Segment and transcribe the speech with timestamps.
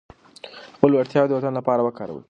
[0.75, 2.19] خپلې وړتیاوې د وطن لپاره وکاروئ.